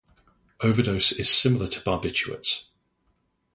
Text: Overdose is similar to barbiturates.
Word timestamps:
Overdose 0.61 1.11
is 1.11 1.29
similar 1.29 1.67
to 1.67 1.79
barbiturates. 1.79 2.69